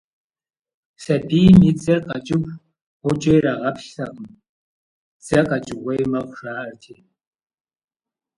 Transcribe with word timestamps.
Сабийм 1.03 1.57
и 1.69 1.71
дзэр 1.77 1.99
къэкӏыху 2.07 2.57
гъуджэ 3.03 3.33
ирагъаплъэртэкъым, 3.37 4.29
дзэ 5.21 5.39
къэкӏыгъуей 5.49 6.03
мэхъу, 6.11 6.35
жаӏэрти. 6.39 6.95